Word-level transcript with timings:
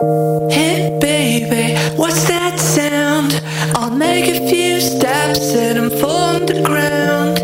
Hey 0.00 0.96
baby, 1.00 1.74
what's 1.96 2.28
that 2.28 2.56
sound? 2.60 3.32
I'll 3.74 3.90
make 3.90 4.28
a 4.28 4.48
few 4.48 4.80
steps 4.80 5.52
and 5.56 5.76
I'm 5.76 5.90
on 6.04 6.46
the 6.46 6.62
ground. 6.62 7.40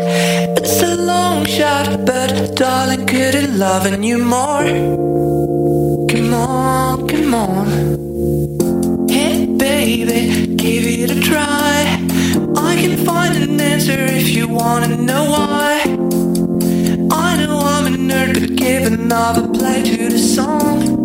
It's 0.57 0.81
a 0.81 0.95
long 0.95 1.43
shot, 1.43 2.05
but 2.05 2.55
darling, 2.55 3.09
at 3.09 3.49
loving 3.49 4.03
you 4.03 4.19
more. 4.19 4.63
Come 6.07 6.33
on, 6.33 7.09
come 7.09 7.33
on. 7.33 9.09
Hey 9.09 9.47
baby, 9.47 10.55
give 10.55 10.85
it 10.85 11.11
a 11.11 11.19
try. 11.19 11.99
I 12.55 12.77
can 12.77 13.05
find 13.05 13.35
an 13.35 13.59
answer 13.59 13.99
if 13.99 14.29
you 14.29 14.47
wanna 14.47 14.95
know 14.95 15.25
why. 15.25 15.81
I 17.11 17.35
know 17.35 17.59
I'm 17.59 17.93
a 17.93 17.97
nerd, 17.97 18.39
but 18.39 18.55
give 18.55 18.93
another 18.93 19.45
play 19.45 19.83
to 19.83 20.07
the 20.07 20.19
song. 20.19 21.04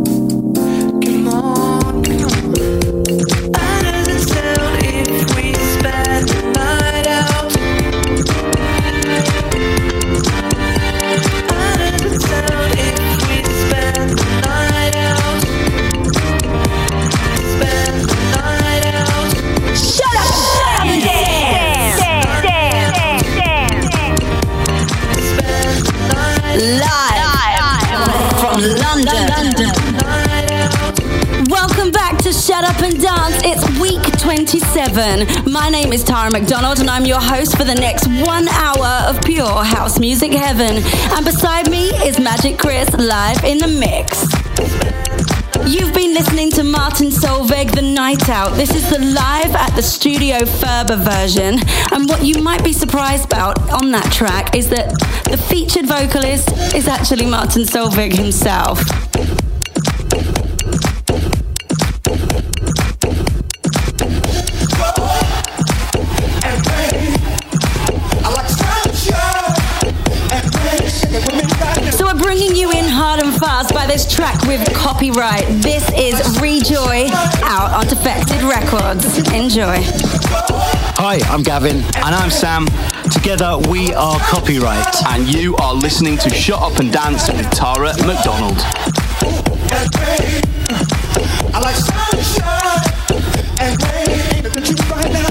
27. 34.72 35.50
My 35.50 35.68
name 35.68 35.92
is 35.92 36.04
Tara 36.04 36.30
McDonald 36.30 36.78
and 36.78 36.88
I'm 36.88 37.04
your 37.04 37.20
host 37.20 37.56
for 37.56 37.64
the 37.64 37.74
next 37.74 38.06
one 38.06 38.46
hour 38.48 39.08
of 39.08 39.20
pure 39.22 39.64
house 39.64 39.98
music 39.98 40.30
heaven. 40.30 40.80
And 41.10 41.24
beside 41.24 41.68
me 41.68 41.88
is 42.06 42.20
Magic 42.20 42.56
Chris 42.56 42.88
live 42.92 43.42
in 43.42 43.58
the 43.58 43.66
mix. 43.66 44.22
You've 45.66 45.92
been 45.92 46.14
listening 46.14 46.52
to 46.52 46.62
Martin 46.62 47.08
Solveig, 47.08 47.74
The 47.74 47.82
Night 47.82 48.28
Out. 48.28 48.54
This 48.54 48.72
is 48.72 48.88
the 48.90 49.00
live 49.00 49.56
at 49.56 49.74
the 49.74 49.82
Studio 49.82 50.46
Ferber 50.46 50.96
version. 50.96 51.58
And 51.90 52.08
what 52.08 52.24
you 52.24 52.40
might 52.40 52.62
be 52.62 52.72
surprised 52.72 53.24
about 53.24 53.58
on 53.72 53.90
that 53.90 54.12
track 54.12 54.54
is 54.54 54.68
that 54.68 54.90
the 55.28 55.36
featured 55.36 55.86
vocalist 55.86 56.48
is 56.76 56.86
actually 56.86 57.26
Martin 57.26 57.62
Solveig 57.62 58.12
himself. 58.12 58.80
This 73.90 74.06
track 74.06 74.40
with 74.46 74.72
copyright. 74.72 75.44
This 75.62 75.82
is 75.98 76.40
Rejoy 76.40 77.08
out 77.42 77.72
on 77.72 77.88
Defected 77.88 78.40
Records. 78.42 79.18
Enjoy. 79.32 79.78
Hi, 81.02 81.18
I'm 81.24 81.42
Gavin. 81.42 81.78
And 81.96 82.14
I'm 82.14 82.30
Sam. 82.30 82.68
Together 83.10 83.58
we 83.68 83.92
are 83.94 84.16
Copyright. 84.20 84.94
And 85.08 85.26
you 85.26 85.56
are 85.56 85.74
listening 85.74 86.18
to 86.18 86.30
Shut 86.30 86.62
Up 86.62 86.78
and 86.78 86.92
Dance 86.92 87.32
with 87.32 87.50
Tara 87.50 87.92
McDonald. 88.06 88.58
I 91.52 91.58
like 91.58 91.74
sunshine 91.74 92.84
and 93.58 93.82
rain. 93.82 94.44
Look 94.44 94.56
at 94.56 94.68
you 94.68 94.76
right 94.86 95.12
now, 95.12 95.29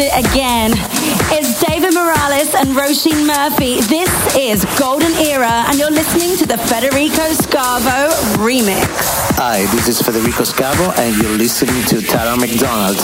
it 0.00 0.12
again. 0.12 0.72
It's 1.32 1.60
David 1.60 1.94
Morales 1.94 2.54
and 2.54 2.76
Roisin 2.76 3.26
Murphy. 3.26 3.80
This 3.82 4.10
is 4.36 4.64
Golden 4.78 5.12
Era, 5.14 5.64
and 5.68 5.78
you're 5.78 5.90
listening 5.90 6.36
to 6.38 6.46
the 6.46 6.58
Federico 6.58 7.22
Scavo 7.32 8.10
remix. 8.36 8.86
Hi, 9.36 9.64
this 9.74 9.88
is 9.88 10.00
Federico 10.00 10.44
Scavo, 10.44 10.96
and 10.98 11.16
you're 11.22 11.36
listening 11.36 11.82
to 11.84 12.00
Tara 12.00 12.36
McDonald. 12.36 12.96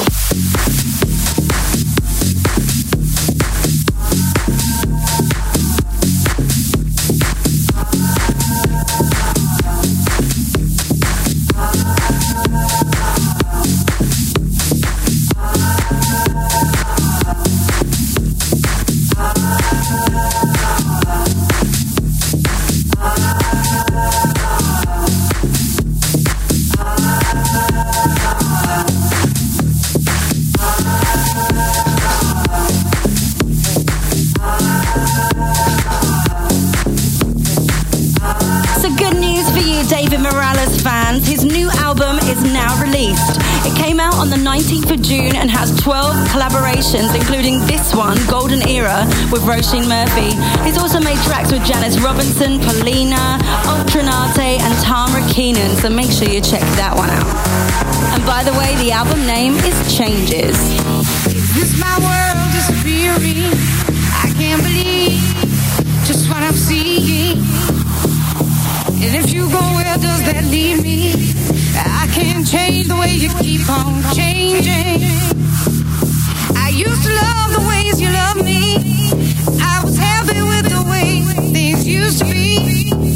Collaborations, 46.93 47.15
including 47.15 47.59
this 47.67 47.95
one, 47.95 48.19
Golden 48.29 48.67
Era, 48.69 49.07
with 49.31 49.43
Roisin 49.43 49.89
Murphy. 49.89 50.37
He's 50.65 50.79
also 50.79 51.01
made 51.01 51.17
tracks 51.25 51.51
with 51.51 51.65
Janice 51.65 51.99
Robinson, 52.01 52.59
Paulina, 52.61 53.39
Ultra 53.67 54.03
Naté, 54.03 54.61
and 54.61 54.75
Tamra 54.85 55.23
Keenan, 55.33 55.75
so 55.77 55.89
make 55.89 56.11
sure 56.11 56.29
you 56.29 56.41
check 56.41 56.61
that 56.77 56.95
one 56.95 57.09
out. 57.09 57.27
And 58.15 58.25
by 58.27 58.45
the 58.45 58.53
way, 58.53 58.77
the 58.85 58.93
album 58.93 59.25
name 59.27 59.55
is 59.55 59.97
Changes. 59.97 60.57
This 61.55 61.79
my 61.81 61.97
world 61.97 62.53
disappearing. 62.53 63.41
I 64.21 64.29
can't 64.37 64.63
believe 64.63 65.21
just 66.05 66.29
what 66.29 66.43
I'm 66.43 66.55
seeing. 66.55 67.39
And 69.01 69.17
if 69.17 69.33
you 69.33 69.49
go, 69.51 69.61
where 69.75 69.97
does 69.97 70.23
that 70.29 70.45
leave 70.45 70.83
me? 70.83 71.13
I 71.75 72.07
can't 72.13 72.47
change 72.47 72.89
the 72.89 72.97
way 72.97 73.15
you 73.15 73.31
keep 73.41 73.69
on 73.71 74.03
changing. 74.15 75.32
You 78.03 78.11
love 78.11 78.37
me. 78.45 78.77
I 79.61 79.81
was 79.85 79.97
happy 79.97 80.43
with 80.43 80.67
the 80.69 80.83
way 80.91 81.23
things 81.53 81.87
used 81.87 82.19
to 82.19 82.25
be. 82.25 83.12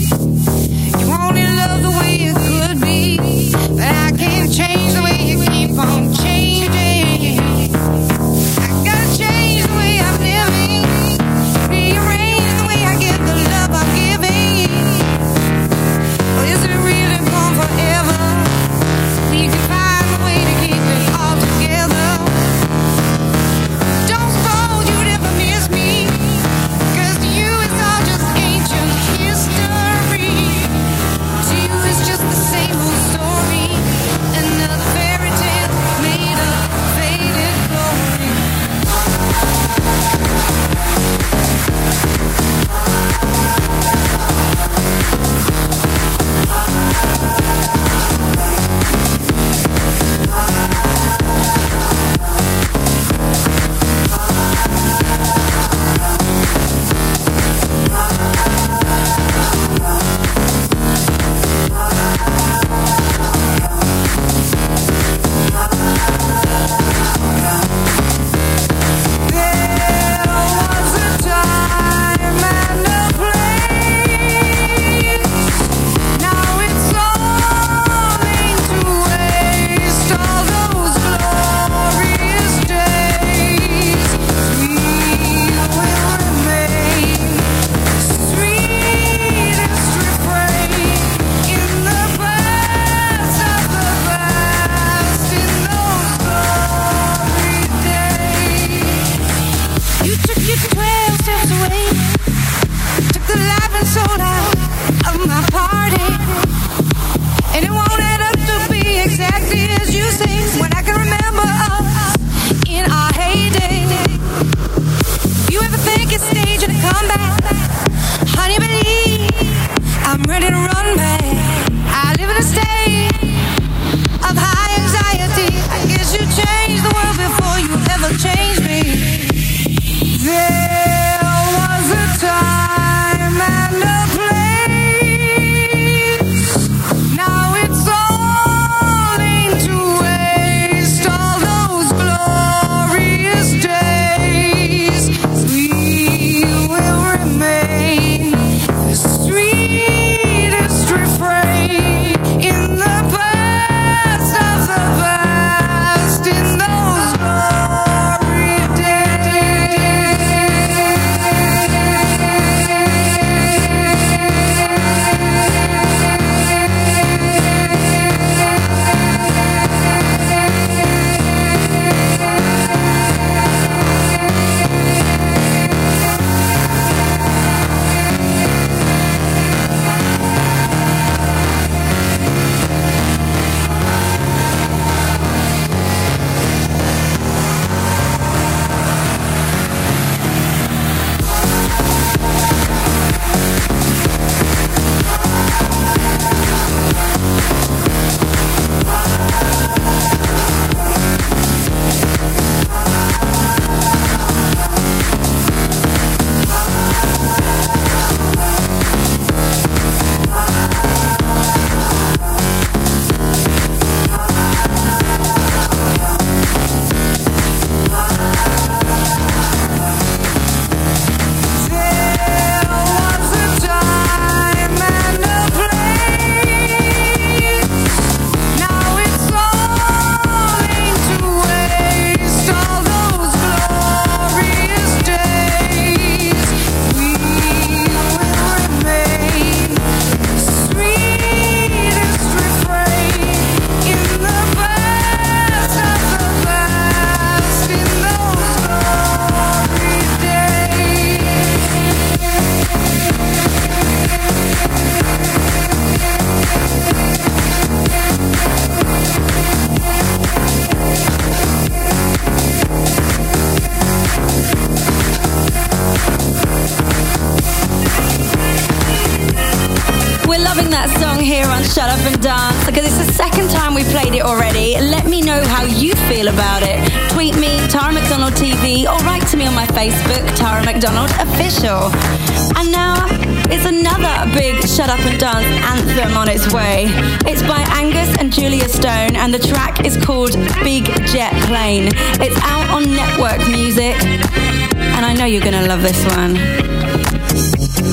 you're 295.36 295.44
gonna 295.44 295.66
love 295.66 295.82
this 295.82 296.02
one. 296.16 296.34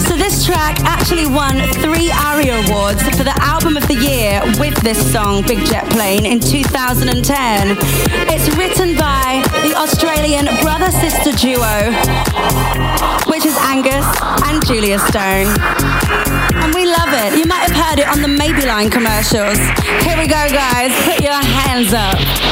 So 0.07 0.15
this 0.15 0.45
track 0.45 0.79
actually 0.85 1.27
won 1.27 1.59
three 1.83 2.09
ARIA 2.09 2.63
awards 2.63 3.03
for 3.17 3.25
the 3.25 3.35
album 3.41 3.75
of 3.75 3.85
the 3.87 3.95
year 3.95 4.39
with 4.61 4.75
this 4.81 5.11
song, 5.11 5.43
Big 5.45 5.59
Jet 5.65 5.83
Plane, 5.89 6.25
in 6.25 6.39
2010. 6.39 7.75
It's 8.31 8.47
written 8.55 8.95
by 8.95 9.43
the 9.61 9.75
Australian 9.75 10.45
brother-sister 10.63 11.33
duo, 11.35 11.91
which 13.27 13.45
is 13.45 13.57
Angus 13.57 14.07
and 14.47 14.65
Julia 14.65 14.99
Stone. 14.99 15.51
And 16.63 16.73
we 16.73 16.85
love 16.85 17.11
it. 17.11 17.37
You 17.37 17.45
might 17.45 17.67
have 17.67 17.75
heard 17.75 17.99
it 17.99 18.07
on 18.07 18.21
the 18.21 18.31
Maybelline 18.31 18.89
commercials. 18.89 19.59
Here 20.07 20.17
we 20.17 20.27
go, 20.27 20.47
guys. 20.47 20.95
Put 21.03 21.19
your 21.19 21.33
hands 21.33 21.91
up. 21.91 22.42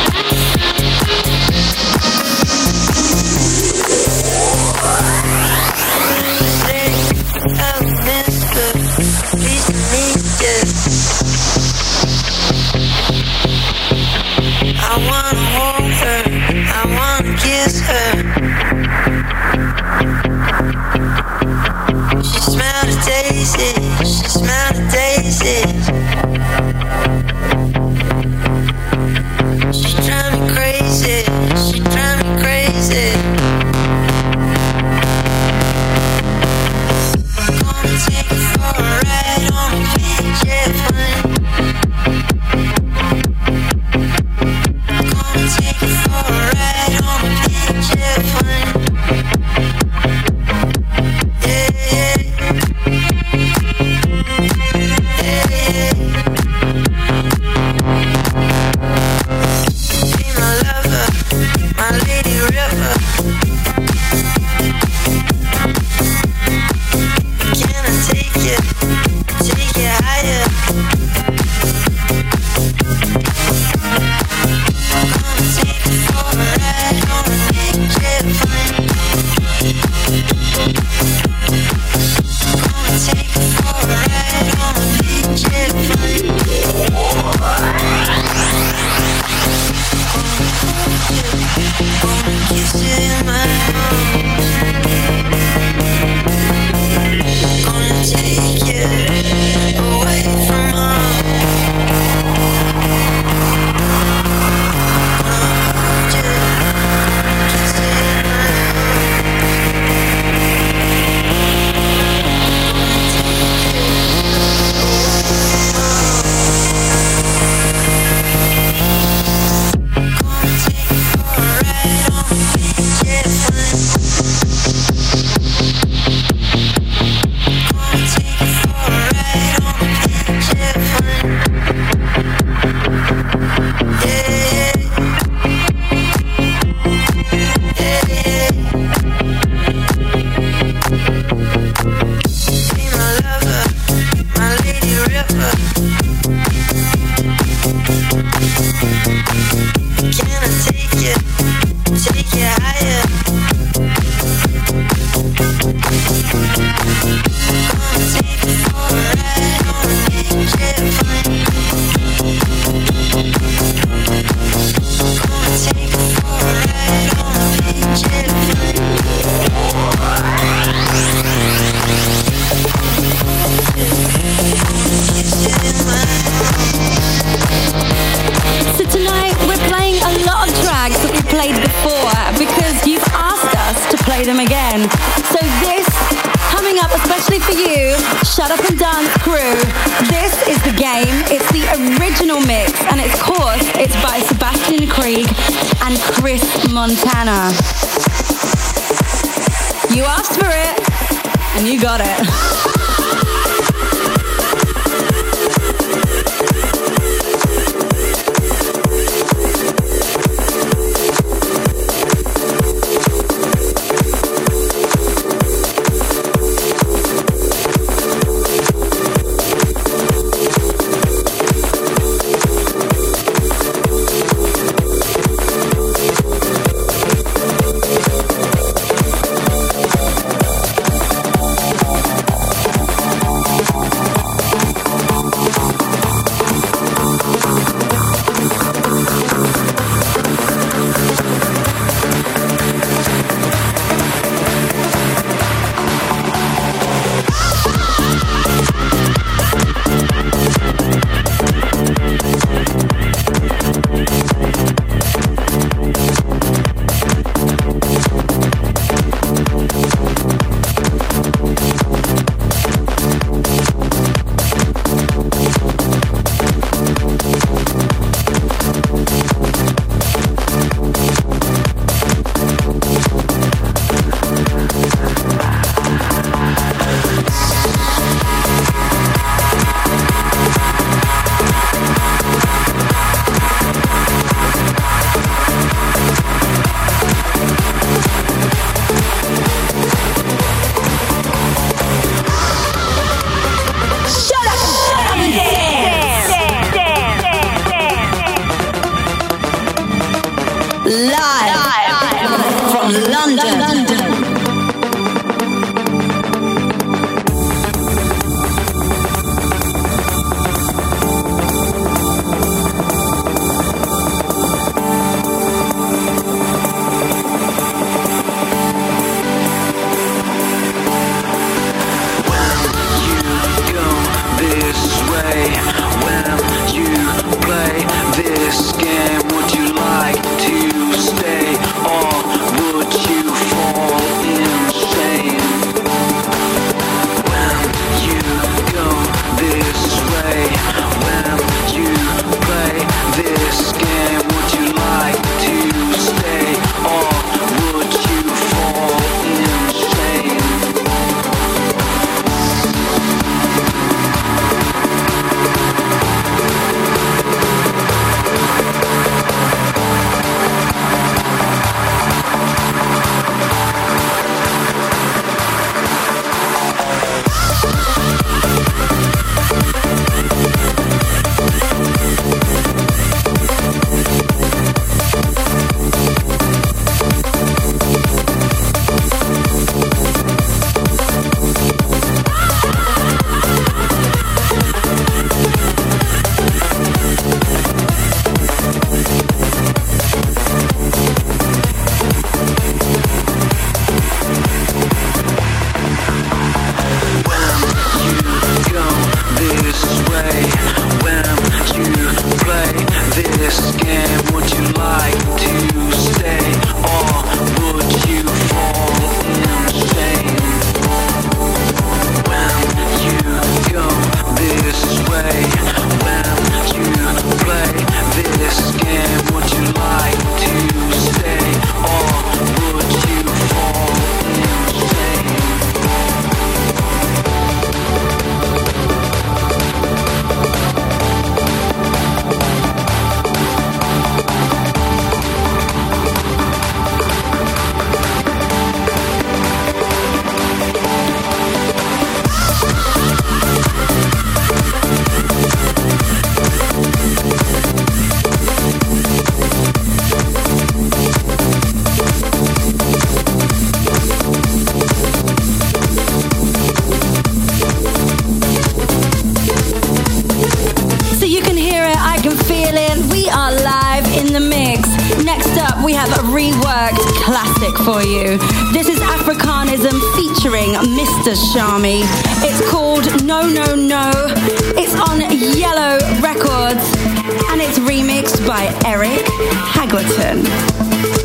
By 478.61 478.67
Eric 478.85 479.25
Haggleton. 479.73 480.43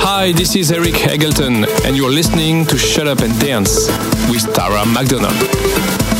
Hi, 0.01 0.33
this 0.33 0.57
is 0.57 0.73
Eric 0.73 0.95
Haggleton, 0.95 1.67
and 1.85 1.95
you're 1.95 2.11
listening 2.11 2.65
to 2.65 2.79
Shut 2.79 3.07
Up 3.07 3.21
and 3.21 3.39
Dance 3.39 3.89
with 4.31 4.55
Tara 4.55 4.87
McDonald. 4.87 6.16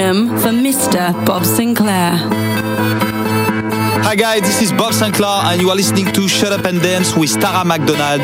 For 0.00 0.06
Mr. 0.48 1.12
Bob 1.26 1.42
Sinclar. 1.42 2.16
Hi 4.02 4.14
guys, 4.16 4.40
this 4.40 4.62
is 4.62 4.72
Bob 4.72 4.94
Sinclar 4.94 5.44
and 5.44 5.60
you 5.60 5.68
are 5.68 5.76
listening 5.76 6.10
to 6.12 6.26
Shut 6.26 6.52
Up 6.52 6.64
and 6.64 6.80
Dance 6.80 7.14
with 7.14 7.38
Tara 7.38 7.66
McDonald. 7.66 8.22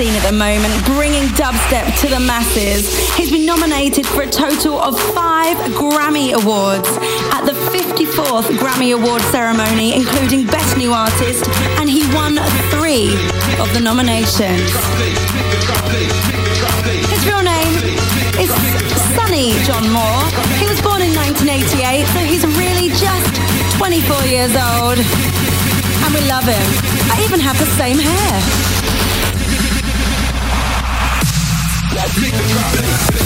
Scene 0.00 0.16
at 0.16 0.24
the 0.24 0.32
moment, 0.32 0.72
bringing 0.96 1.28
dubstep 1.36 1.84
to 2.00 2.08
the 2.08 2.18
masses. 2.18 2.88
He's 3.16 3.30
been 3.30 3.44
nominated 3.44 4.06
for 4.06 4.22
a 4.22 4.30
total 4.30 4.80
of 4.80 4.98
five 5.12 5.58
Grammy 5.76 6.32
Awards 6.32 6.88
at 7.36 7.44
the 7.44 7.52
54th 7.68 8.48
Grammy 8.56 8.96
Award 8.96 9.20
ceremony, 9.28 9.92
including 9.94 10.46
Best 10.46 10.78
New 10.78 10.92
Artist, 10.94 11.44
and 11.76 11.90
he 11.90 12.00
won 12.16 12.40
three 12.72 13.12
of 13.60 13.68
the 13.76 13.80
nominations. 13.84 14.72
His 17.12 17.20
real 17.28 17.44
name 17.44 17.74
is 18.40 18.48
Sonny 19.12 19.52
John 19.68 19.84
Moore. 19.92 20.24
He 20.56 20.64
was 20.64 20.80
born 20.80 21.04
in 21.04 21.12
1988, 21.12 22.08
so 22.08 22.20
he's 22.24 22.46
really 22.56 22.88
just 22.96 23.36
24 23.76 24.16
years 24.32 24.56
old 24.56 24.96
and 24.96 26.14
we 26.14 26.24
love 26.24 26.48
him. 26.48 26.68
I 27.12 27.20
even 27.28 27.40
have 27.40 27.58
the 27.58 27.68
same 27.76 27.98
hair. 27.98 28.69
She's 32.08 32.32
a 32.32 33.19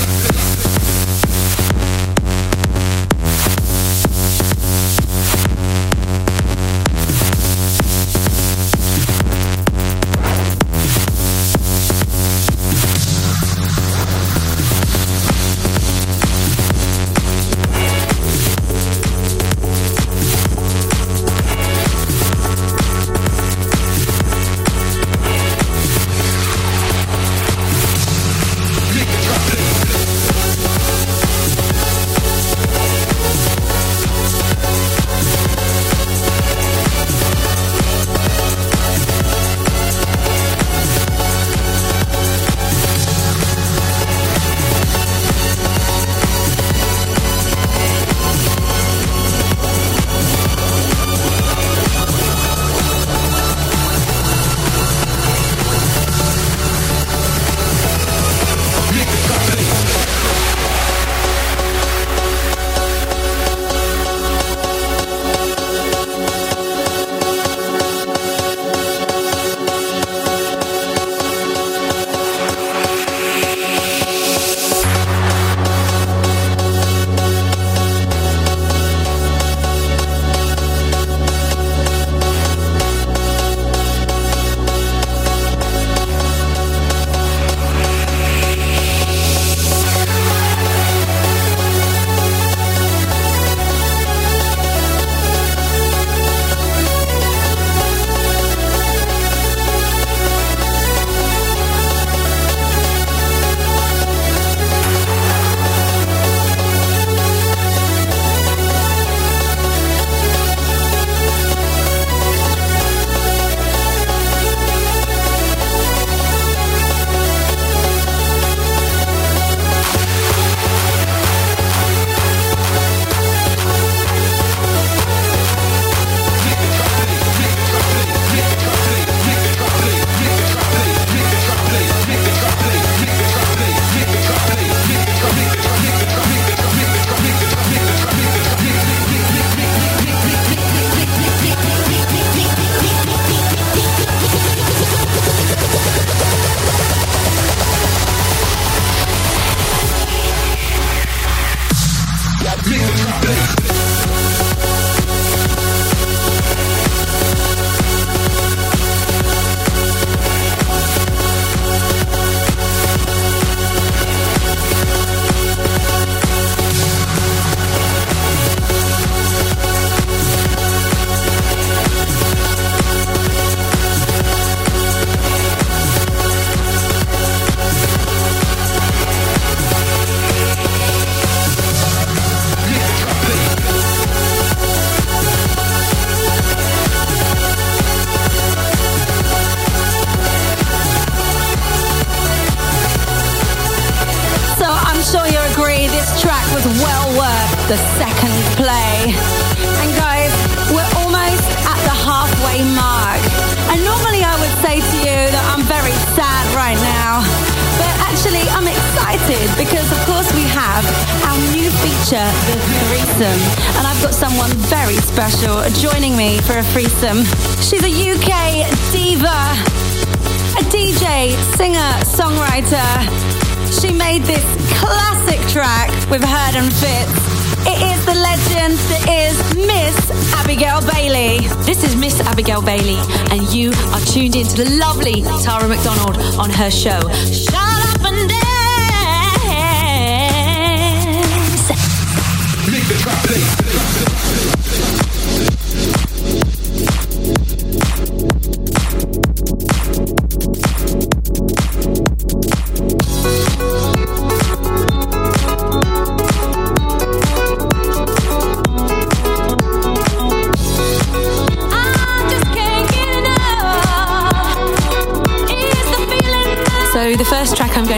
on 236.44 236.50
her 236.50 236.70
show. 236.70 237.00
Shut 237.32 237.54
up 237.54 238.04
and 238.04 238.28
dance. 238.28 238.43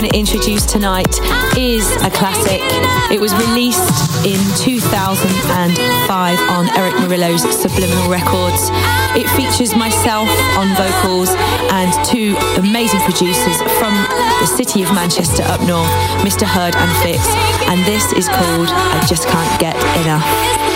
going 0.01 0.11
to 0.11 0.19
introduce 0.19 0.67
tonight 0.67 1.09
is 1.57 1.91
a 2.05 2.11
classic. 2.11 2.61
It 3.11 3.19
was 3.19 3.33
released 3.33 3.89
in 4.27 4.37
2005 4.61 6.39
on 6.51 6.69
Erick 6.77 6.93
Morillo's 6.97 7.41
Subliminal 7.41 8.11
Records. 8.11 8.69
It 9.17 9.27
features 9.31 9.75
myself 9.75 10.29
on 10.59 10.69
vocals 10.77 11.31
and 11.73 11.89
two 12.05 12.37
amazing 12.61 13.01
producers 13.01 13.57
from 13.81 13.95
the 14.45 14.47
city 14.47 14.83
of 14.83 14.93
Manchester 14.93 15.45
up 15.45 15.63
north, 15.63 15.89
Mr. 16.21 16.45
Hurd 16.45 16.77
and 16.77 16.93
Fitz. 17.01 17.27
And 17.65 17.81
this 17.87 18.13
is 18.13 18.29
called 18.29 18.69
I 18.69 19.03
Just 19.09 19.27
Can't 19.29 19.61
Get 19.61 19.77
Enough. 20.05 20.76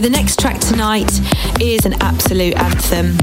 So 0.00 0.04
the 0.04 0.16
next 0.16 0.40
track 0.40 0.58
tonight 0.58 1.12
is 1.60 1.84
an 1.84 1.92
absolute 2.00 2.54
anthem. 2.56 3.18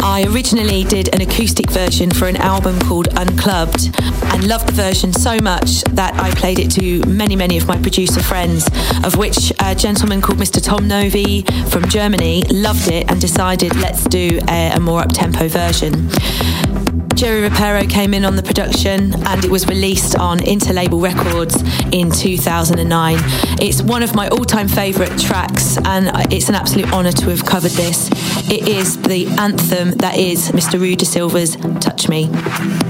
I 0.00 0.24
originally 0.28 0.82
did 0.82 1.14
an 1.14 1.20
acoustic 1.20 1.70
version 1.70 2.10
for 2.10 2.26
an 2.26 2.34
album 2.34 2.80
called 2.80 3.06
Unclubbed 3.10 3.96
and 4.34 4.48
loved 4.48 4.66
the 4.66 4.72
version 4.72 5.12
so 5.12 5.38
much 5.40 5.82
that 5.92 6.12
I 6.14 6.32
played 6.32 6.58
it 6.58 6.68
to 6.72 7.08
many, 7.08 7.36
many 7.36 7.56
of 7.58 7.68
my 7.68 7.80
producer 7.80 8.20
friends, 8.20 8.68
of 9.04 9.18
which 9.18 9.52
a 9.60 9.72
gentleman 9.76 10.20
called 10.20 10.40
Mr. 10.40 10.60
Tom 10.60 10.88
Novy 10.88 11.42
from 11.68 11.88
Germany 11.88 12.42
loved 12.50 12.88
it 12.88 13.08
and 13.08 13.20
decided 13.20 13.76
let's 13.76 14.02
do 14.02 14.40
a, 14.48 14.72
a 14.74 14.80
more 14.80 15.02
up-tempo 15.02 15.46
version. 15.46 16.10
Jerry 17.20 17.46
Ropero 17.46 17.86
came 17.86 18.14
in 18.14 18.24
on 18.24 18.36
the 18.36 18.42
production 18.42 19.12
and 19.26 19.44
it 19.44 19.50
was 19.50 19.66
released 19.66 20.16
on 20.16 20.38
Interlabel 20.38 21.02
Records 21.02 21.54
in 21.92 22.10
2009. 22.10 23.18
It's 23.60 23.82
one 23.82 24.02
of 24.02 24.14
my 24.14 24.28
all 24.28 24.46
time 24.46 24.68
favourite 24.68 25.20
tracks 25.20 25.76
and 25.84 26.10
it's 26.32 26.48
an 26.48 26.54
absolute 26.54 26.90
honour 26.94 27.12
to 27.12 27.28
have 27.28 27.44
covered 27.44 27.72
this. 27.72 28.08
It 28.50 28.66
is 28.66 28.96
the 29.02 29.26
anthem 29.38 29.90
that 29.98 30.16
is 30.16 30.50
Mr. 30.52 30.80
Rui 30.80 30.96
da 30.96 31.04
Silva's 31.04 31.56
Touch 31.78 32.08
Me. 32.08 32.89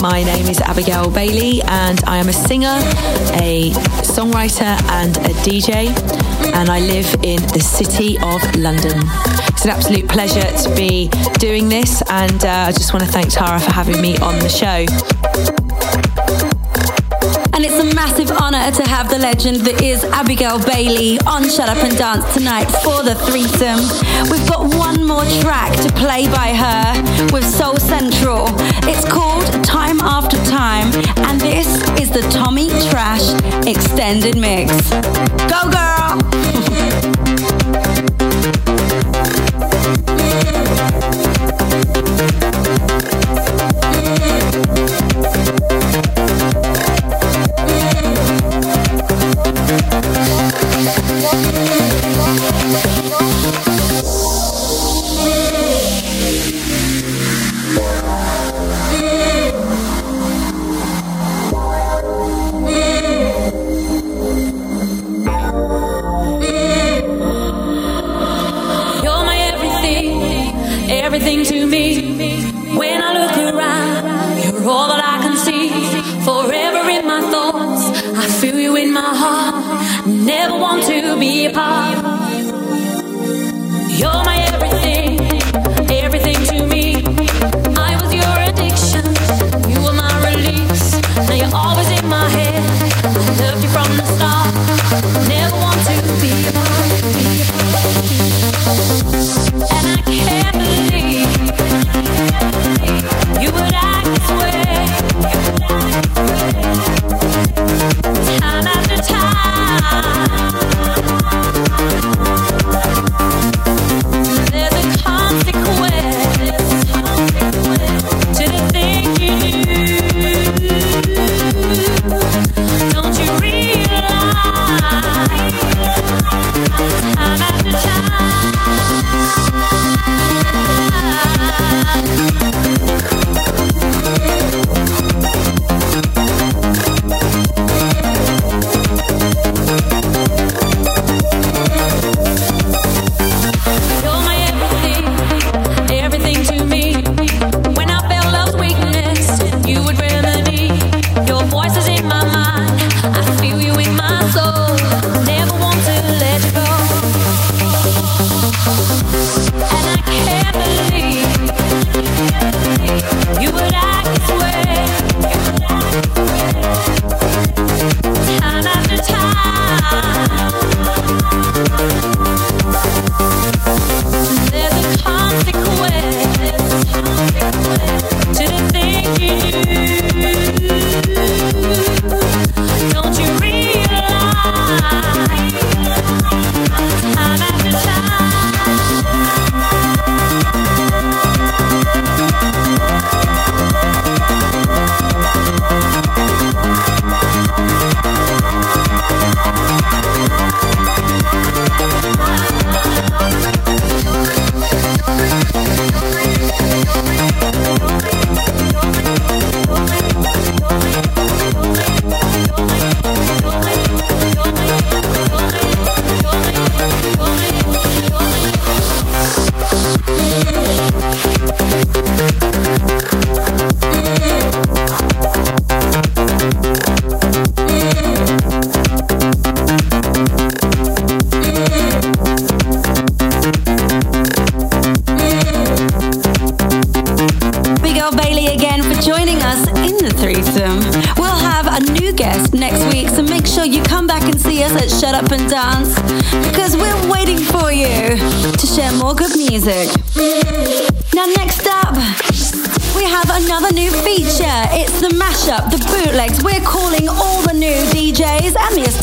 My 0.00 0.22
name 0.22 0.46
is 0.46 0.58
Abigail 0.62 1.10
Bailey, 1.10 1.60
and 1.62 2.02
I 2.04 2.16
am 2.16 2.28
a 2.28 2.32
singer, 2.32 2.78
a 3.34 3.70
songwriter, 4.00 4.80
and 4.88 5.14
a 5.18 5.34
DJ, 5.44 5.88
and 6.54 6.70
I 6.70 6.80
live 6.80 7.06
in 7.22 7.42
the 7.52 7.60
city 7.60 8.16
of 8.18 8.42
London. 8.56 8.98
It's 9.48 9.66
an 9.66 9.72
absolute 9.72 10.08
pleasure 10.08 10.40
to 10.40 10.74
be 10.74 11.08
doing 11.38 11.68
this, 11.68 12.02
and 12.08 12.42
uh, 12.46 12.68
I 12.68 12.72
just 12.72 12.94
want 12.94 13.04
to 13.04 13.12
thank 13.12 13.30
Tara 13.30 13.60
for 13.60 13.72
having 13.72 14.00
me 14.00 14.16
on 14.18 14.38
the 14.38 14.48
show. 14.48 14.86
And 17.60 17.66
it's 17.70 17.92
a 17.92 17.94
massive 17.94 18.30
honour 18.30 18.70
to 18.70 18.88
have 18.88 19.10
the 19.10 19.18
legend 19.18 19.58
that 19.66 19.82
is 19.82 20.02
Abigail 20.02 20.58
Bailey 20.64 21.18
on 21.26 21.46
Shut 21.46 21.68
Up 21.68 21.84
and 21.84 21.94
Dance 21.94 22.24
tonight 22.32 22.64
for 22.82 23.02
the 23.02 23.14
threesome. 23.14 23.84
We've 24.30 24.48
got 24.48 24.74
one 24.76 25.06
more 25.06 25.26
track 25.42 25.76
to 25.82 25.92
play 25.92 26.24
by 26.28 26.54
her 26.54 27.28
with 27.34 27.44
Soul 27.44 27.76
Central. 27.76 28.46
It's 28.88 29.06
called 29.06 29.44
Time 29.62 30.00
After 30.00 30.38
Time, 30.46 30.86
and 31.28 31.38
this 31.38 31.68
is 32.00 32.08
the 32.08 32.22
Tommy 32.30 32.70
Trash 32.88 33.28
extended 33.66 34.38
mix. 34.38 34.88
Go, 35.52 35.68
girl! 35.68 36.60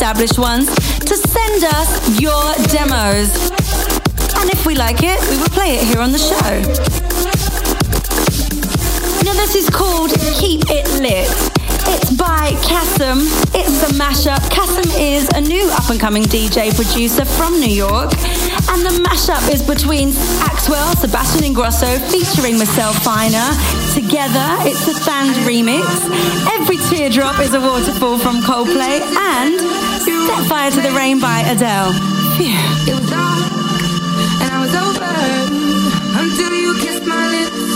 established 0.08 0.38
ones 0.38 0.74
to 1.00 1.14
send 1.18 1.64
us 1.64 2.18
your 2.18 2.54
demos. 2.72 3.28
And 4.40 4.48
if 4.48 4.64
we 4.64 4.74
like 4.74 5.02
it, 5.02 5.20
we 5.28 5.36
will 5.36 5.52
play 5.52 5.74
it 5.74 5.84
here 5.84 6.00
on 6.00 6.12
the 6.12 6.18
show. 6.18 6.50
Now 9.22 9.34
this 9.34 9.54
is 9.54 9.68
called 9.68 10.12
Keep 10.40 10.70
It 10.70 10.88
Lit. 11.02 11.28
It's 11.90 12.10
by 12.16 12.52
Kassem. 12.64 13.20
It's 13.54 13.82
a 13.84 13.92
mashup. 14.00 14.40
Kassem 14.48 14.88
is 14.98 15.28
a 15.34 15.42
new 15.42 15.68
up-and-coming 15.72 16.22
DJ 16.24 16.74
producer 16.74 17.26
from 17.26 17.60
New 17.60 17.68
York. 17.68 18.12
And 18.72 18.80
the 18.80 19.04
mashup 19.04 19.52
is 19.52 19.62
between 19.62 20.12
Axwell, 20.40 20.96
Sebastian 20.96 21.52
Ingrosso, 21.52 22.00
featuring 22.10 22.58
Michelle 22.58 22.94
Finer. 22.94 23.52
Together, 23.92 24.56
it's 24.64 24.88
a 24.88 25.04
band 25.04 25.36
remix. 25.44 25.84
Every 26.56 26.78
teardrop 26.88 27.40
is 27.40 27.52
a 27.52 27.60
waterfall 27.60 28.18
from 28.18 28.40
Coldplay. 28.40 29.00
And 29.00 29.87
Set 30.28 30.46
Fire 30.46 30.70
to 30.70 30.80
the 30.82 30.90
Rain 30.90 31.20
by 31.20 31.40
Adele. 31.40 31.94
Phew. 32.36 32.52
It 32.86 32.94
was 33.00 33.08
dark 33.08 33.50
and 34.42 34.50
I 34.52 34.60
was 34.60 34.74
over 34.76 35.08
until 36.20 36.52
you 36.52 36.74
kissed 36.82 37.06
my 37.06 37.28
lips 37.30 37.68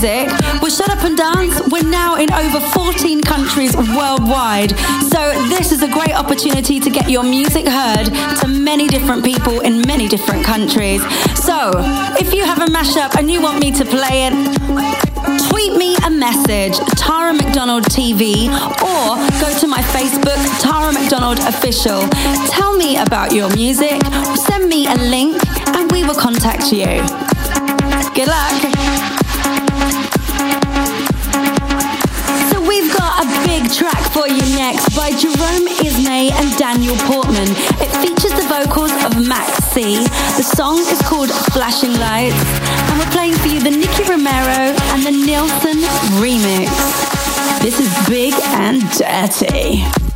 music, 0.00 0.30
with 0.62 0.76
Shut 0.76 0.90
Up 0.90 1.02
and 1.02 1.16
Dance, 1.16 1.60
we're 1.72 1.82
now 1.82 2.14
in 2.14 2.32
over 2.32 2.60
14 2.60 3.20
countries 3.20 3.76
worldwide. 3.76 4.70
So 5.10 5.32
this 5.48 5.72
is 5.72 5.82
a 5.82 5.88
great 5.88 6.14
opportunity 6.14 6.78
to 6.78 6.88
get 6.88 7.10
your 7.10 7.24
music 7.24 7.66
heard 7.66 8.04
to 8.40 8.46
many 8.46 8.86
different 8.86 9.24
people 9.24 9.58
in 9.58 9.80
many 9.88 10.06
different 10.06 10.44
countries. 10.44 11.02
So 11.34 11.72
if 12.16 12.32
you 12.32 12.44
have 12.44 12.58
a 12.62 12.66
mashup 12.66 13.16
and 13.18 13.28
you 13.28 13.42
want 13.42 13.58
me 13.58 13.72
to 13.72 13.84
play 13.84 14.28
it, 14.30 14.34
tweet 15.50 15.72
me 15.72 15.96
a 16.06 16.10
message, 16.10 16.78
Tara 16.96 17.32
McDonald 17.32 17.82
TV, 17.84 18.46
or 18.78 19.18
go 19.40 19.58
to 19.58 19.66
my 19.66 19.82
Facebook, 19.96 20.38
Tara 20.60 20.92
McDonald 20.92 21.40
Official. 21.40 22.06
Tell 22.50 22.76
me 22.76 22.98
about 22.98 23.32
your 23.32 23.52
music, 23.56 24.00
send 24.46 24.68
me 24.68 24.86
a 24.86 24.94
link, 24.94 25.42
and 25.74 25.90
we 25.90 26.04
will 26.04 26.14
contact 26.14 26.70
you. 26.70 27.02
Good 28.14 28.28
luck. 28.28 28.77
A 33.18 33.26
big 33.46 33.68
track 33.72 33.98
for 34.12 34.28
you 34.28 34.40
next 34.54 34.94
by 34.94 35.10
Jerome 35.10 35.66
Isma-Ae 35.82 36.30
and 36.30 36.56
Daniel 36.56 36.94
Portman. 36.98 37.48
It 37.82 37.90
features 37.98 38.30
the 38.30 38.46
vocals 38.48 38.92
of 39.04 39.26
Max 39.26 39.58
C. 39.72 39.96
The 40.36 40.44
song 40.44 40.78
is 40.78 41.02
called 41.02 41.30
Flashing 41.52 41.94
Lights, 41.98 42.36
and 42.88 42.98
we're 42.98 43.10
playing 43.10 43.34
for 43.34 43.48
you 43.48 43.60
the 43.60 43.70
Nicky 43.70 44.04
Romero 44.04 44.72
and 44.94 45.02
the 45.02 45.10
Nilson 45.10 45.82
remix. 46.22 46.70
This 47.60 47.80
is 47.80 48.08
big 48.08 48.34
and 48.54 48.82
dirty. 48.92 50.07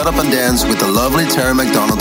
Shut 0.00 0.14
Up 0.14 0.24
and 0.24 0.32
Dance 0.32 0.64
with 0.64 0.80
the 0.80 0.86
lovely 0.86 1.26
Tara 1.26 1.54
McDonald. 1.54 1.99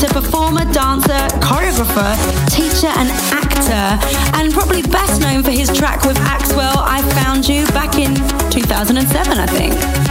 Songwriter, 0.00 0.12
performer, 0.12 0.64
dancer, 0.72 1.36
choreographer, 1.38 2.16
teacher, 2.50 2.88
and 2.98 3.10
actor. 3.32 4.36
And 4.36 4.52
probably 4.52 4.82
best 4.82 5.20
known 5.20 5.42
for 5.42 5.50
his 5.50 5.68
track 5.70 6.04
with 6.04 6.16
Axwell, 6.18 6.76
I 6.76 7.02
Found 7.22 7.48
You, 7.48 7.66
back 7.68 7.96
in 7.96 8.14
2007, 8.50 9.38
I 9.38 9.46
think. 9.46 10.09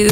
You. 0.00 0.08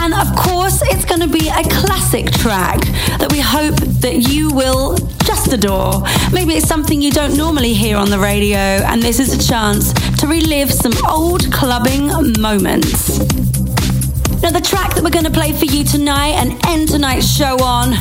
And 0.00 0.14
of 0.14 0.34
course, 0.36 0.82
it's 0.82 1.04
going 1.04 1.20
to 1.20 1.28
be 1.28 1.48
a 1.48 1.62
classic 1.80 2.30
track 2.30 2.80
that 3.18 3.28
we 3.30 3.40
hope 3.40 3.76
that 4.00 4.28
you 4.28 4.50
will 4.50 4.96
just 5.24 5.52
adore. 5.52 6.02
Maybe 6.32 6.54
it's 6.54 6.68
something 6.68 7.00
you 7.00 7.10
don't 7.10 7.36
normally 7.36 7.74
hear 7.74 7.96
on 7.96 8.10
the 8.10 8.18
radio, 8.18 8.58
and 8.58 9.02
this 9.02 9.18
is 9.18 9.32
a 9.32 9.48
chance 9.48 9.92
to 10.20 10.26
relive 10.26 10.72
some 10.72 10.92
old 11.08 11.52
clubbing 11.52 12.08
moments. 12.40 13.18
Now, 14.42 14.50
the 14.50 14.62
track 14.62 14.94
that 14.94 15.04
we're 15.04 15.10
going 15.10 15.26
to 15.26 15.30
play 15.30 15.52
for 15.52 15.66
you 15.66 15.84
tonight 15.84 16.34
and 16.40 16.58
end 16.66 16.88
tonight's 16.88 17.30
show 17.30 17.62
on 17.62 17.92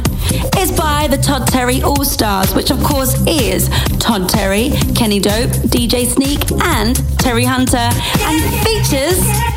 is 0.58 0.72
by 0.72 1.08
the 1.10 1.18
Todd 1.18 1.48
Terry 1.48 1.82
All 1.82 2.06
Stars, 2.06 2.54
which 2.56 2.72
of 2.72 2.82
course 2.84 3.14
is 3.28 3.70
Todd 4.00 4.30
Terry, 4.30 4.72
Kenny 4.96 5.20
Dope, 5.20 5.52
DJ 5.68 6.06
Sneak, 6.06 6.52
and 6.64 6.96
Terry 7.20 7.44
Hunter, 7.44 7.90
and 8.22 8.40
features 8.64 9.49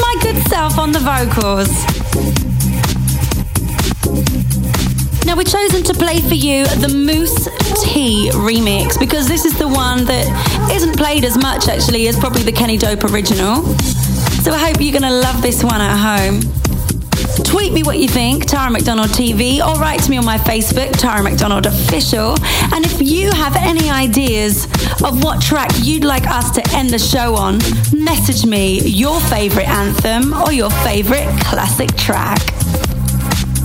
my 0.00 0.16
good 0.22 0.42
self 0.48 0.78
on 0.78 0.92
the 0.92 1.00
vocals. 1.00 1.68
Now, 5.24 5.36
we've 5.36 5.46
chosen 5.46 5.82
to 5.84 5.94
play 5.94 6.20
for 6.20 6.34
you 6.34 6.66
the 6.66 6.88
Mousse 6.88 7.44
T 7.82 8.30
remix 8.32 8.98
because 8.98 9.28
this 9.28 9.44
is 9.44 9.58
the 9.58 9.68
one 9.68 10.04
that 10.04 10.26
isn't 10.72 10.96
played 10.96 11.24
as 11.24 11.38
much 11.38 11.68
actually 11.68 12.08
as 12.08 12.18
probably 12.18 12.42
the 12.42 12.52
Kenny 12.52 12.76
Dope 12.76 13.04
original. 13.04 13.62
So 14.42 14.52
I 14.52 14.58
hope 14.58 14.80
you're 14.80 14.92
going 14.92 15.02
to 15.02 15.20
love 15.20 15.40
this 15.40 15.62
one 15.62 15.80
at 15.80 15.96
home. 15.96 16.40
Tweet 17.44 17.72
me 17.72 17.82
what 17.82 17.98
you 17.98 18.08
think, 18.08 18.46
Tara 18.46 18.70
McDonald 18.70 19.10
TV, 19.10 19.58
or 19.58 19.78
write 19.80 20.02
to 20.02 20.10
me 20.10 20.16
on 20.18 20.24
my 20.24 20.38
Facebook, 20.38 20.92
Tara 20.98 21.22
McDonald 21.22 21.66
Official. 21.66 22.34
And 22.74 22.84
if 22.84 23.00
you 23.00 23.30
have 23.30 23.56
any 23.56 23.88
ideas 23.90 24.66
of 25.04 25.22
what 25.22 25.40
track 25.42 25.70
you'd 25.82 26.04
like 26.04 26.26
us 26.28 26.50
to 26.50 26.62
end 26.74 26.90
the 26.90 26.98
show 26.98 27.34
on, 27.34 27.58
message 27.92 28.46
me 28.46 28.80
your 28.80 29.20
favourite 29.22 29.68
anthem 29.68 30.32
or 30.34 30.52
your 30.52 30.70
favourite 30.70 31.28
classic 31.40 31.94
track. 31.96 32.38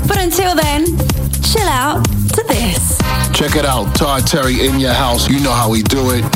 But 0.07 0.17
until 0.17 0.55
then, 0.55 0.85
chill 1.43 1.67
out 1.67 2.03
to 2.05 2.43
this. 2.47 2.97
Check 3.33 3.55
it 3.55 3.65
out, 3.65 3.95
Todd 3.95 4.25
Terry 4.25 4.65
in 4.65 4.79
your 4.79 4.93
house. 4.93 5.29
You 5.29 5.39
know 5.39 5.51
how 5.51 5.69
we 5.69 5.83
do 5.83 6.11
it. 6.11 6.26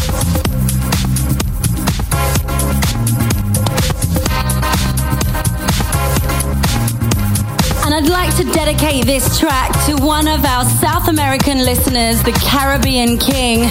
Like 8.32 8.46
to 8.46 8.52
dedicate 8.54 9.06
this 9.06 9.40
track 9.40 9.72
to 9.86 9.96
one 10.04 10.28
of 10.28 10.46
our 10.46 10.66
South 10.66 11.08
American 11.08 11.60
listeners, 11.60 12.22
the 12.24 12.32
Caribbean 12.46 13.18
King, 13.18 13.62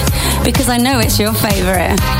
because 0.45 0.69
I 0.69 0.77
know 0.77 0.99
it's 0.99 1.19
your 1.19 1.33
favorite. 1.35 2.20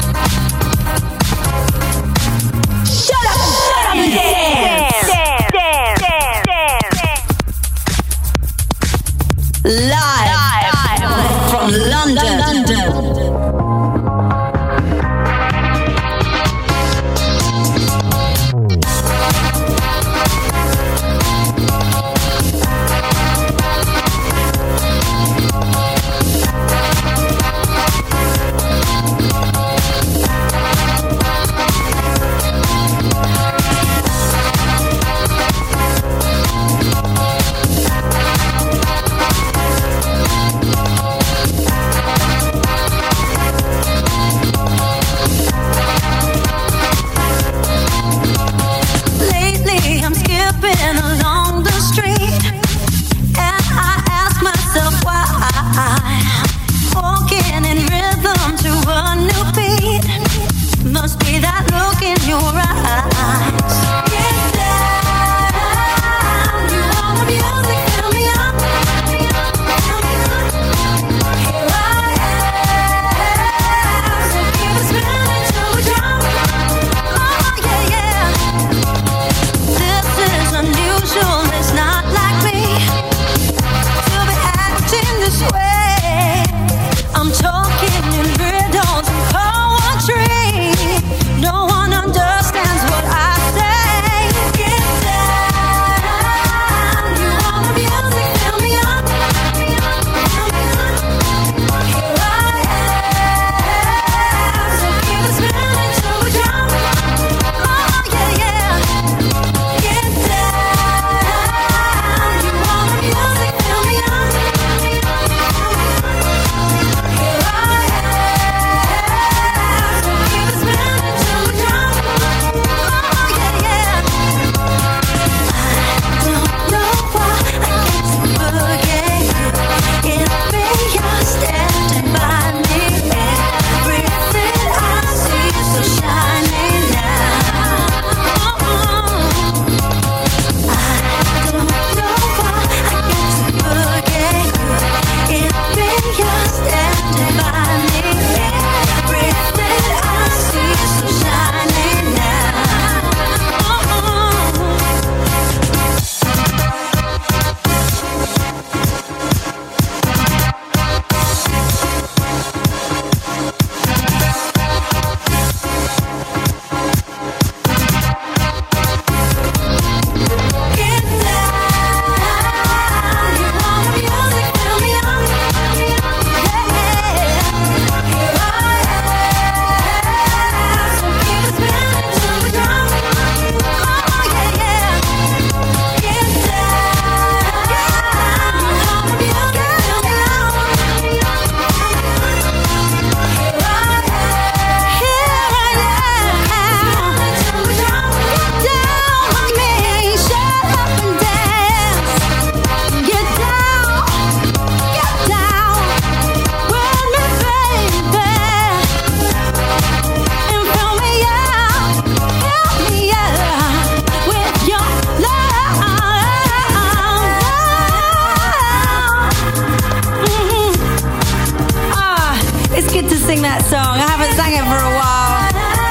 That 223.39 223.63
song. 223.71 223.95
I 223.95 224.11
haven't 224.11 224.35
sang 224.35 224.59
it 224.59 224.67
for 224.67 224.75
a 224.75 224.93
while. 224.99 225.39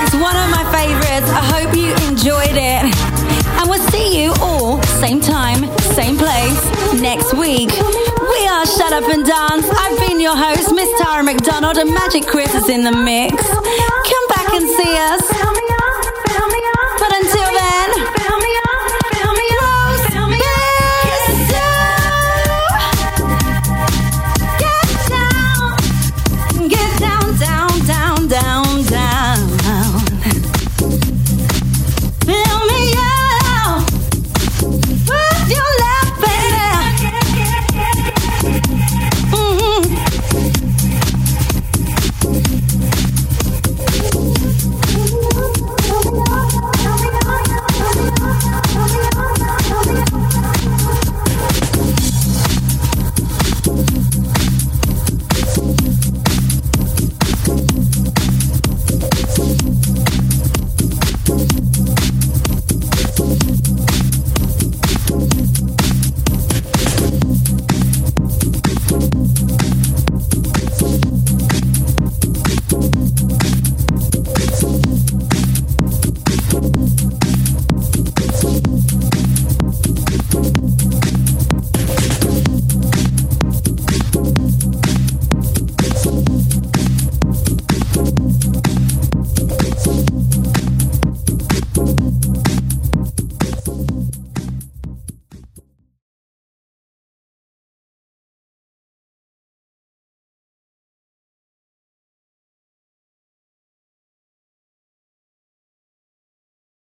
It's 0.04 0.12
one 0.20 0.36
of 0.36 0.52
my 0.52 0.68
favorites. 0.76 1.32
I 1.32 1.40
hope 1.56 1.72
you 1.72 1.96
enjoyed 2.12 2.52
it. 2.52 2.84
And 3.56 3.64
we'll 3.72 3.80
see 3.96 4.20
you 4.20 4.36
all 4.44 4.84
same 5.00 5.22
time, 5.22 5.64
same 5.96 6.20
place 6.20 6.60
next 7.00 7.32
week. 7.34 7.72
We 7.72 8.40
are 8.52 8.68
Shut 8.68 8.92
Up 8.92 9.08
and 9.08 9.24
Dance. 9.24 9.72
I've 9.72 9.98
been 10.04 10.20
your 10.20 10.36
host, 10.36 10.76
Miss 10.76 10.92
Tara 11.00 11.24
McDonald, 11.24 11.78
and 11.78 11.94
Magic 11.94 12.28
Chris 12.28 12.54
is 12.54 12.68
in 12.68 12.84
the 12.84 12.92
mix. 12.92 13.40
Come 13.48 14.26
back 14.36 14.52
and 14.60 14.68
see 14.68 14.94
us. 15.00 15.79